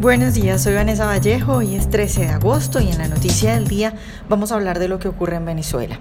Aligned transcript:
Buenos 0.00 0.34
días, 0.34 0.60
soy 0.60 0.74
Vanessa 0.74 1.06
Vallejo, 1.06 1.54
hoy 1.54 1.76
es 1.76 1.88
13 1.88 2.22
de 2.22 2.28
agosto 2.28 2.80
y 2.80 2.90
en 2.90 2.98
la 2.98 3.06
noticia 3.06 3.54
del 3.54 3.68
día 3.68 3.94
vamos 4.28 4.50
a 4.50 4.56
hablar 4.56 4.80
de 4.80 4.88
lo 4.88 4.98
que 4.98 5.06
ocurre 5.06 5.36
en 5.36 5.44
Venezuela. 5.44 6.00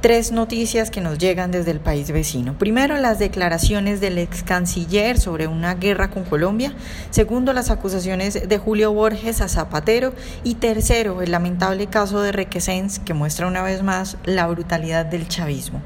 Tres 0.00 0.32
noticias 0.32 0.90
que 0.90 1.02
nos 1.02 1.18
llegan 1.18 1.50
desde 1.50 1.70
el 1.70 1.78
país 1.78 2.10
vecino. 2.10 2.56
Primero, 2.58 2.96
las 2.96 3.18
declaraciones 3.18 4.00
del 4.00 4.16
ex 4.16 4.42
canciller 4.42 5.20
sobre 5.20 5.46
una 5.46 5.74
guerra 5.74 6.08
con 6.08 6.24
Colombia. 6.24 6.74
Segundo, 7.10 7.52
las 7.52 7.70
acusaciones 7.70 8.48
de 8.48 8.58
Julio 8.58 8.94
Borges 8.94 9.42
a 9.42 9.48
Zapatero. 9.48 10.14
Y 10.42 10.54
tercero, 10.54 11.20
el 11.20 11.30
lamentable 11.30 11.86
caso 11.86 12.22
de 12.22 12.32
Requesens 12.32 12.98
que 12.98 13.12
muestra 13.12 13.46
una 13.46 13.62
vez 13.62 13.82
más 13.82 14.16
la 14.24 14.46
brutalidad 14.46 15.04
del 15.04 15.28
chavismo. 15.28 15.82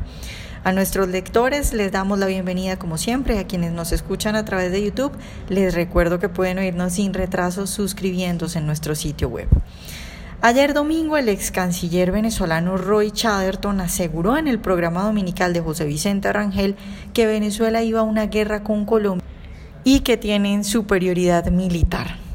A 0.68 0.72
nuestros 0.72 1.08
lectores 1.08 1.72
les 1.72 1.90
damos 1.92 2.18
la 2.18 2.26
bienvenida 2.26 2.78
como 2.78 2.98
siempre, 2.98 3.38
a 3.38 3.46
quienes 3.46 3.72
nos 3.72 3.90
escuchan 3.90 4.36
a 4.36 4.44
través 4.44 4.70
de 4.70 4.84
YouTube 4.84 5.16
les 5.48 5.72
recuerdo 5.72 6.18
que 6.18 6.28
pueden 6.28 6.58
oírnos 6.58 6.92
sin 6.92 7.14
retraso 7.14 7.66
suscribiéndose 7.66 8.58
en 8.58 8.66
nuestro 8.66 8.94
sitio 8.94 9.30
web. 9.30 9.48
Ayer 10.42 10.74
domingo 10.74 11.16
el 11.16 11.30
ex 11.30 11.50
canciller 11.52 12.12
venezolano 12.12 12.76
Roy 12.76 13.12
Chatterton 13.12 13.80
aseguró 13.80 14.36
en 14.36 14.46
el 14.46 14.58
programa 14.58 15.04
dominical 15.04 15.54
de 15.54 15.62
José 15.62 15.86
Vicente 15.86 16.30
Rangel 16.34 16.76
que 17.14 17.24
Venezuela 17.24 17.82
iba 17.82 18.00
a 18.00 18.02
una 18.02 18.26
guerra 18.26 18.62
con 18.62 18.84
Colombia 18.84 19.24
y 19.84 20.00
que 20.00 20.18
tienen 20.18 20.64
superioridad 20.64 21.50
militar. 21.50 22.27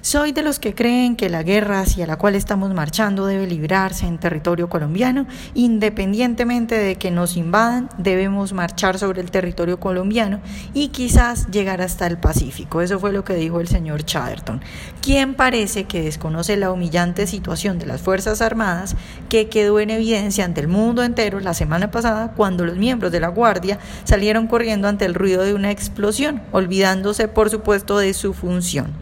Soy 0.00 0.30
de 0.30 0.42
los 0.42 0.60
que 0.60 0.76
creen 0.76 1.16
que 1.16 1.28
la 1.28 1.42
guerra 1.42 1.80
hacia 1.80 2.06
la 2.06 2.16
cual 2.16 2.36
estamos 2.36 2.72
marchando 2.72 3.26
debe 3.26 3.48
librarse 3.48 4.06
en 4.06 4.18
territorio 4.18 4.68
colombiano, 4.68 5.26
independientemente 5.54 6.76
de 6.76 6.94
que 6.94 7.10
nos 7.10 7.36
invadan, 7.36 7.88
debemos 7.98 8.52
marchar 8.52 8.96
sobre 8.98 9.20
el 9.20 9.32
territorio 9.32 9.80
colombiano 9.80 10.40
y 10.72 10.88
quizás 10.88 11.50
llegar 11.50 11.82
hasta 11.82 12.06
el 12.06 12.16
Pacífico. 12.16 12.80
Eso 12.80 13.00
fue 13.00 13.12
lo 13.12 13.24
que 13.24 13.34
dijo 13.34 13.60
el 13.60 13.66
señor 13.66 14.04
Chatterton, 14.04 14.60
quien 15.02 15.34
parece 15.34 15.84
que 15.84 16.00
desconoce 16.00 16.56
la 16.56 16.70
humillante 16.70 17.26
situación 17.26 17.80
de 17.80 17.86
las 17.86 18.00
Fuerzas 18.00 18.40
Armadas 18.40 18.94
que 19.28 19.48
quedó 19.48 19.80
en 19.80 19.90
evidencia 19.90 20.44
ante 20.44 20.60
el 20.60 20.68
mundo 20.68 21.02
entero 21.02 21.40
la 21.40 21.54
semana 21.54 21.90
pasada 21.90 22.34
cuando 22.36 22.64
los 22.64 22.76
miembros 22.76 23.10
de 23.10 23.18
la 23.18 23.28
Guardia 23.28 23.80
salieron 24.04 24.46
corriendo 24.46 24.86
ante 24.86 25.06
el 25.06 25.14
ruido 25.14 25.42
de 25.42 25.54
una 25.54 25.72
explosión, 25.72 26.40
olvidándose 26.52 27.26
por 27.26 27.50
supuesto 27.50 27.98
de 27.98 28.14
su 28.14 28.32
función. 28.32 28.94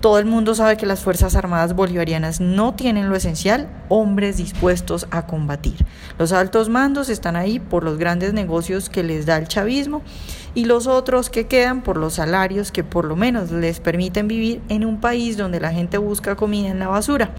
Todo 0.00 0.20
el 0.20 0.26
mundo 0.26 0.54
sabe 0.54 0.76
que 0.76 0.86
las 0.86 1.00
Fuerzas 1.00 1.34
Armadas 1.34 1.74
Bolivarianas 1.74 2.40
no 2.40 2.74
tienen 2.74 3.08
lo 3.08 3.16
esencial, 3.16 3.68
hombres 3.88 4.36
dispuestos 4.36 5.08
a 5.10 5.26
combatir. 5.26 5.74
Los 6.20 6.30
altos 6.30 6.68
mandos 6.68 7.08
están 7.08 7.34
ahí 7.34 7.58
por 7.58 7.82
los 7.82 7.98
grandes 7.98 8.32
negocios 8.32 8.90
que 8.90 9.02
les 9.02 9.26
da 9.26 9.38
el 9.38 9.48
chavismo 9.48 10.02
y 10.54 10.66
los 10.66 10.86
otros 10.86 11.30
que 11.30 11.48
quedan 11.48 11.82
por 11.82 11.96
los 11.96 12.14
salarios 12.14 12.70
que 12.70 12.84
por 12.84 13.06
lo 13.06 13.16
menos 13.16 13.50
les 13.50 13.80
permiten 13.80 14.28
vivir 14.28 14.62
en 14.68 14.84
un 14.84 15.00
país 15.00 15.36
donde 15.36 15.58
la 15.58 15.72
gente 15.72 15.98
busca 15.98 16.36
comida 16.36 16.68
en 16.68 16.78
la 16.78 16.86
basura. 16.86 17.32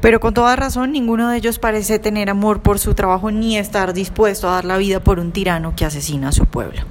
Pero 0.00 0.18
con 0.18 0.34
toda 0.34 0.56
razón, 0.56 0.90
ninguno 0.90 1.30
de 1.30 1.38
ellos 1.38 1.60
parece 1.60 2.00
tener 2.00 2.28
amor 2.28 2.60
por 2.60 2.80
su 2.80 2.94
trabajo 2.94 3.30
ni 3.30 3.56
estar 3.56 3.94
dispuesto 3.94 4.48
a 4.48 4.54
dar 4.54 4.64
la 4.64 4.78
vida 4.78 4.98
por 4.98 5.20
un 5.20 5.30
tirano 5.30 5.74
que 5.76 5.84
asesina 5.84 6.28
a 6.28 6.32
su 6.32 6.44
pueblo. 6.44 6.82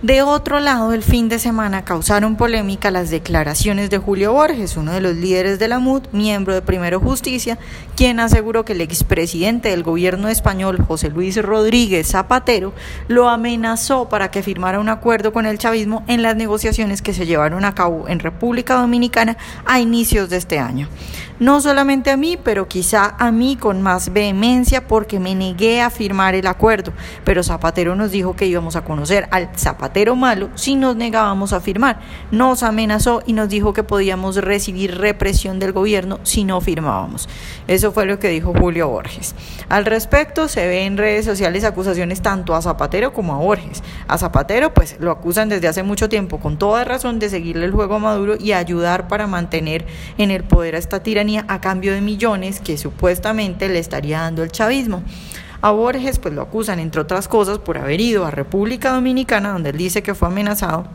De 0.00 0.22
otro 0.22 0.60
lado, 0.60 0.92
el 0.92 1.02
fin 1.02 1.28
de 1.28 1.40
semana 1.40 1.84
causaron 1.84 2.36
polémica 2.36 2.92
las 2.92 3.10
declaraciones 3.10 3.90
de 3.90 3.98
Julio 3.98 4.32
Borges, 4.32 4.76
uno 4.76 4.92
de 4.92 5.00
los 5.00 5.16
líderes 5.16 5.58
de 5.58 5.66
la 5.66 5.80
MUD, 5.80 6.04
miembro 6.12 6.54
de 6.54 6.62
Primero 6.62 7.00
Justicia, 7.00 7.58
quien 7.96 8.20
aseguró 8.20 8.64
que 8.64 8.74
el 8.74 8.80
expresidente 8.80 9.70
del 9.70 9.82
gobierno 9.82 10.28
español, 10.28 10.80
José 10.86 11.10
Luis 11.10 11.42
Rodríguez 11.42 12.06
Zapatero, 12.06 12.72
lo 13.08 13.28
amenazó 13.28 14.08
para 14.08 14.30
que 14.30 14.44
firmara 14.44 14.78
un 14.78 14.88
acuerdo 14.88 15.32
con 15.32 15.46
el 15.46 15.58
chavismo 15.58 16.04
en 16.06 16.22
las 16.22 16.36
negociaciones 16.36 17.02
que 17.02 17.12
se 17.12 17.26
llevaron 17.26 17.64
a 17.64 17.74
cabo 17.74 18.06
en 18.06 18.20
República 18.20 18.74
Dominicana 18.74 19.36
a 19.66 19.80
inicios 19.80 20.30
de 20.30 20.36
este 20.36 20.60
año. 20.60 20.88
No 21.40 21.60
solamente 21.60 22.10
a 22.10 22.16
mí, 22.16 22.36
pero 22.36 22.66
quizá 22.66 23.14
a 23.16 23.30
mí 23.30 23.54
con 23.54 23.80
más 23.80 24.12
vehemencia 24.12 24.88
porque 24.88 25.20
me 25.20 25.36
negué 25.36 25.80
a 25.80 25.88
firmar 25.88 26.34
el 26.34 26.48
acuerdo, 26.48 26.92
pero 27.22 27.44
Zapatero 27.44 27.94
nos 27.94 28.10
dijo 28.10 28.34
que 28.34 28.46
íbamos 28.46 28.74
a 28.74 28.82
conocer 28.82 29.28
al 29.30 29.48
Zapatero 29.56 30.16
malo 30.16 30.48
si 30.56 30.74
nos 30.74 30.96
negábamos 30.96 31.52
a 31.52 31.60
firmar. 31.60 32.00
Nos 32.32 32.64
amenazó 32.64 33.22
y 33.24 33.34
nos 33.34 33.48
dijo 33.48 33.72
que 33.72 33.84
podíamos 33.84 34.34
recibir 34.36 34.98
represión 34.98 35.60
del 35.60 35.70
gobierno 35.70 36.18
si 36.24 36.42
no 36.42 36.60
firmábamos. 36.60 37.28
Eso 37.68 37.92
fue 37.92 38.06
lo 38.06 38.18
que 38.18 38.30
dijo 38.30 38.52
Julio 38.58 38.88
Borges. 38.88 39.36
Al 39.68 39.84
respecto, 39.84 40.48
se 40.48 40.66
ve 40.66 40.86
en 40.86 40.96
redes 40.96 41.24
sociales 41.24 41.62
acusaciones 41.62 42.20
tanto 42.20 42.56
a 42.56 42.62
Zapatero 42.62 43.12
como 43.12 43.34
a 43.34 43.38
Borges. 43.38 43.84
A 44.08 44.18
Zapatero, 44.18 44.74
pues 44.74 44.96
lo 44.98 45.12
acusan 45.12 45.48
desde 45.48 45.68
hace 45.68 45.84
mucho 45.84 46.08
tiempo, 46.08 46.40
con 46.40 46.58
toda 46.58 46.82
razón, 46.82 47.20
de 47.20 47.28
seguirle 47.28 47.64
el 47.64 47.70
juego 47.70 47.94
a 47.94 48.00
Maduro 48.00 48.34
y 48.40 48.52
ayudar 48.52 49.06
para 49.06 49.28
mantener 49.28 49.86
en 50.16 50.32
el 50.32 50.42
poder 50.42 50.74
a 50.74 50.78
esta 50.78 51.00
tiranía 51.00 51.27
a 51.36 51.60
cambio 51.60 51.92
de 51.92 52.00
millones 52.00 52.60
que 52.60 52.78
supuestamente 52.78 53.68
le 53.68 53.78
estaría 53.78 54.20
dando 54.20 54.42
el 54.42 54.50
chavismo. 54.50 55.02
A 55.60 55.70
Borges 55.72 56.18
pues 56.18 56.32
lo 56.34 56.42
acusan 56.42 56.78
entre 56.78 57.00
otras 57.00 57.28
cosas 57.28 57.58
por 57.58 57.78
haber 57.78 58.00
ido 58.00 58.24
a 58.24 58.30
República 58.30 58.92
Dominicana 58.92 59.52
donde 59.52 59.70
él 59.70 59.76
dice 59.76 60.02
que 60.02 60.14
fue 60.14 60.28
amenazado 60.28 60.86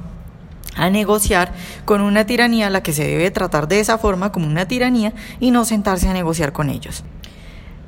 a 0.76 0.90
negociar 0.90 1.54
con 1.86 2.02
una 2.02 2.26
tiranía 2.26 2.68
a 2.68 2.70
la 2.70 2.82
que 2.82 2.94
se 2.94 3.06
debe 3.06 3.30
tratar 3.30 3.68
de 3.68 3.80
esa 3.80 3.98
forma 3.98 4.32
como 4.32 4.48
una 4.48 4.68
tiranía 4.68 5.14
y 5.40 5.52
no 5.52 5.66
sentarse 5.66 6.10
a 6.10 6.14
negociar 6.14 6.52
con 6.52 6.70
ellos. 6.70 7.04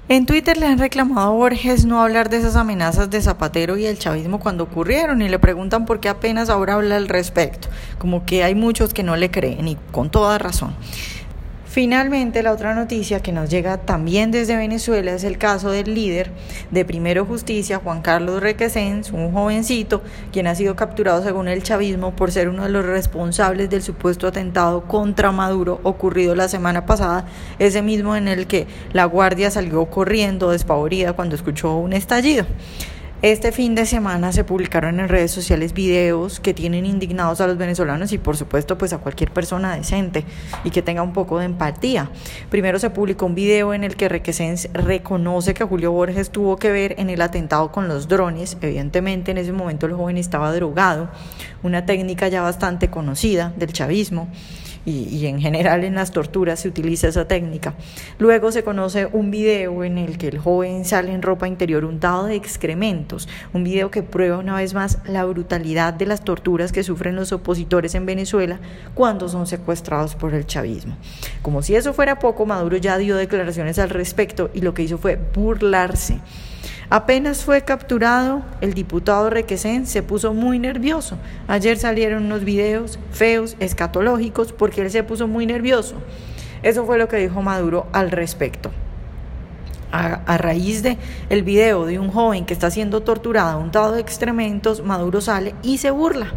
En 0.07 0.27
Twitter 0.27 0.55
le 0.57 0.67
han 0.67 0.77
reclamado 0.77 1.21
a 1.21 1.31
Borges 1.31 1.85
no 1.85 1.99
hablar 1.99 2.29
de 2.29 2.37
esas 2.37 2.55
amenazas 2.55 3.09
de 3.09 3.23
Zapatero 3.23 3.75
y 3.75 3.87
el 3.87 3.97
chavismo 3.97 4.39
cuando 4.39 4.65
ocurrieron 4.65 5.23
y 5.23 5.29
le 5.29 5.39
preguntan 5.39 5.85
por 5.85 5.99
qué 5.99 6.09
apenas 6.09 6.51
ahora 6.51 6.75
habla 6.75 6.97
al 6.97 7.07
respecto, 7.07 7.69
como 7.97 8.23
que 8.23 8.43
hay 8.43 8.53
muchos 8.53 8.93
que 8.93 9.01
no 9.01 9.15
le 9.15 9.31
creen 9.31 9.67
y 9.67 9.77
con 9.91 10.11
toda 10.11 10.37
razón. 10.37 10.75
Finalmente, 11.75 12.41
la 12.41 12.53
otra 12.53 12.73
noticia 12.73 13.19
que 13.19 13.33
nos 13.33 13.49
llega 13.49 13.75
también 13.79 14.31
desde 14.31 14.55
Venezuela 14.55 15.11
es 15.11 15.25
el 15.25 15.37
caso 15.37 15.71
del 15.71 15.93
líder 15.93 16.31
de 16.71 16.85
Primero 16.85 17.25
Justicia, 17.25 17.81
Juan 17.83 18.01
Carlos 18.01 18.41
Requesens, 18.41 19.11
un 19.11 19.33
jovencito 19.33 20.01
quien 20.31 20.47
ha 20.47 20.55
sido 20.55 20.77
capturado 20.77 21.21
según 21.21 21.49
el 21.49 21.63
chavismo 21.63 22.15
por 22.15 22.31
ser 22.31 22.47
uno 22.47 22.63
de 22.63 22.69
los 22.69 22.85
responsables 22.85 23.69
del 23.69 23.81
supuesto 23.83 24.25
atentado 24.25 24.87
contra 24.87 25.33
Maduro 25.33 25.81
ocurrido 25.83 26.33
la 26.33 26.47
semana 26.47 26.85
pasada, 26.85 27.25
ese 27.59 27.81
mismo 27.81 28.15
en 28.15 28.29
el 28.29 28.47
que 28.47 28.67
la 28.93 29.03
guardia 29.03 29.51
salió 29.51 29.85
corriendo 29.87 30.51
despavorida 30.51 31.11
cuando 31.11 31.35
escuchó 31.35 31.75
un 31.75 31.91
estallido. 31.91 32.45
Este 33.25 33.51
fin 33.51 33.73
de 33.73 33.87
semana 33.87 34.31
se 34.31 34.43
publicaron 34.43 34.99
en 34.99 35.09
redes 35.09 35.31
sociales 35.31 35.73
videos 35.73 36.39
que 36.39 36.53
tienen 36.53 36.85
indignados 36.85 37.41
a 37.41 37.47
los 37.47 37.57
venezolanos 37.57 38.11
y 38.11 38.19
por 38.19 38.37
supuesto 38.37 38.77
pues 38.77 38.93
a 38.93 38.99
cualquier 38.99 39.31
persona 39.31 39.75
decente 39.75 40.23
y 40.63 40.69
que 40.69 40.83
tenga 40.83 41.01
un 41.01 41.11
poco 41.11 41.39
de 41.39 41.45
empatía. 41.45 42.11
Primero 42.51 42.77
se 42.77 42.91
publicó 42.91 43.25
un 43.25 43.33
video 43.33 43.73
en 43.73 43.83
el 43.83 43.95
que 43.95 44.09
Requesens 44.09 44.69
reconoce 44.73 45.55
que 45.55 45.63
Julio 45.63 45.91
Borges 45.91 46.29
tuvo 46.29 46.57
que 46.57 46.69
ver 46.69 46.93
en 46.99 47.09
el 47.09 47.19
atentado 47.19 47.71
con 47.71 47.87
los 47.87 48.07
drones. 48.07 48.59
Evidentemente 48.61 49.31
en 49.31 49.39
ese 49.39 49.53
momento 49.53 49.87
el 49.87 49.93
joven 49.93 50.17
estaba 50.17 50.53
drogado, 50.53 51.09
una 51.63 51.87
técnica 51.87 52.27
ya 52.27 52.43
bastante 52.43 52.91
conocida 52.91 53.53
del 53.57 53.73
chavismo 53.73 54.27
y, 54.85 55.25
en 55.25 55.41
general 55.41 55.83
en 55.83 55.95
las 55.95 56.11
torturas 56.11 56.59
se 56.59 56.67
utiliza 56.67 57.07
esa 57.07 57.27
técnica. 57.27 57.73
Luego 58.19 58.51
se 58.51 58.63
conoce 58.63 59.07
un 59.07 59.31
video 59.31 59.83
en 59.83 59.97
el 59.97 60.17
que 60.17 60.27
el 60.27 60.37
joven 60.37 60.85
sale 60.85 61.13
en 61.13 61.21
ropa 61.21 61.47
interior 61.47 61.85
untado 61.85 62.25
de 62.25 62.35
excrementos, 62.35 63.27
un 63.53 63.63
video 63.63 63.91
que 63.91 64.03
prueba 64.03 64.37
una 64.37 64.55
vez 64.55 64.73
más 64.73 64.99
la 65.05 65.25
brutalidad 65.25 65.93
de 65.93 66.05
las 66.05 66.23
torturas 66.23 66.71
que 66.71 66.83
sufren 66.83 67.15
los 67.15 67.31
opositores 67.31 67.95
en 67.95 68.05
Venezuela 68.05 68.59
cuando 68.93 69.27
son 69.27 69.47
secuestrados 69.47 70.15
por 70.15 70.33
el 70.33 70.45
chavismo. 70.45 70.97
Como 71.41 71.61
si 71.61 71.75
eso 71.75 71.93
fuera 71.93 72.19
poco, 72.19 72.45
Maduro 72.45 72.77
ya 72.77 72.97
dio 72.97 73.15
declaraciones 73.15 73.79
al 73.79 73.89
respecto 73.89 74.49
y 74.53 74.61
lo 74.61 74.73
que 74.73 74.83
hizo 74.83 74.97
fue 74.97 75.19
burlarse 75.33 76.19
Apenas 76.89 77.43
fue 77.43 77.63
capturado, 77.63 78.43
el 78.61 78.75
diputado 78.75 79.31
Requesén 79.31 79.87
se 79.87 80.03
puso 80.03 80.33
muy 80.33 80.59
nervioso. 80.59 81.17
Ayer 81.47 81.77
salieron 81.79 82.25
unos 82.25 82.43
videos 82.43 82.99
feos, 83.11 83.55
escatológicos, 83.59 84.53
porque 84.53 84.81
él 84.81 84.91
se 84.91 85.03
puso 85.03 85.27
muy 85.27 85.47
nervioso. 85.47 85.95
Eso 86.61 86.85
fue 86.85 86.99
lo 86.99 87.07
que 87.07 87.17
dijo 87.17 87.41
Maduro 87.41 87.87
al 87.91 88.11
respecto. 88.11 88.71
A, 89.91 90.37
raíz 90.37 90.83
de 90.83 90.97
el 91.29 91.43
video 91.43 91.85
de 91.85 91.99
un 91.99 92.11
joven 92.11 92.45
que 92.45 92.53
está 92.53 92.69
siendo 92.69 93.01
torturado, 93.01 93.59
untado 93.59 93.93
de 93.93 94.01
excrementos, 94.01 94.83
Maduro 94.83 95.21
sale 95.21 95.55
y 95.63 95.77
se 95.77 95.89
burla. 95.89 96.33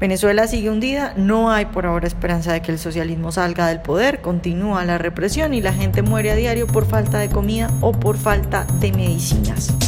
Venezuela 0.00 0.46
sigue 0.46 0.70
hundida, 0.70 1.12
no 1.16 1.50
hay 1.50 1.66
por 1.66 1.86
ahora 1.86 2.06
esperanza 2.06 2.52
de 2.52 2.62
que 2.62 2.70
el 2.70 2.78
socialismo 2.78 3.32
salga 3.32 3.66
del 3.66 3.80
poder, 3.80 4.20
continúa 4.20 4.84
la 4.84 4.96
represión 4.96 5.54
y 5.54 5.60
la 5.60 5.72
gente 5.72 6.02
muere 6.02 6.30
a 6.30 6.36
diario 6.36 6.66
por 6.68 6.86
falta 6.86 7.18
de 7.18 7.28
comida 7.28 7.70
o 7.80 7.92
por 7.92 8.16
falta 8.16 8.64
de 8.80 8.92
medicinas. 8.92 9.87